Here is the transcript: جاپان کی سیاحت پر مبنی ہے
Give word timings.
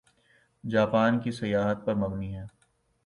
جاپان 0.63 1.19
کی 1.19 1.31
سیاحت 1.31 1.85
پر 1.85 1.95
مبنی 1.95 2.35
ہے 2.35 2.45